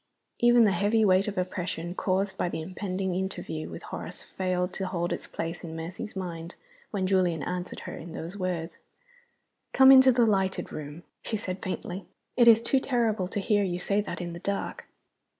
[0.39, 4.87] Even the heavy weight of oppression caused by the impending interview with Horace failed to
[4.87, 6.55] hold its place in Mercy's mind
[6.89, 8.79] when Julian answered her in those words.
[9.73, 12.07] "Come into the lighted room," she said, faintly.
[12.35, 14.87] "It is too terrible to hear you say that in the dark."